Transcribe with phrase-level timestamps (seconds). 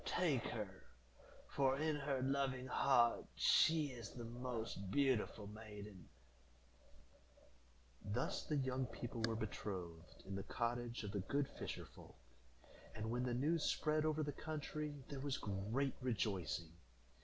[0.03, 0.67] Take her,
[1.47, 6.09] for in her loving heart she is the most beautiful maiden."
[8.03, 12.15] Thus the young people were betrothed in the cottage of the good fisher folk,
[12.95, 16.73] and, when the news spread over the country, there was great rejoicing.